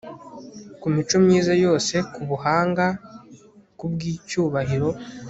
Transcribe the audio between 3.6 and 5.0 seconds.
kubwicyubahiro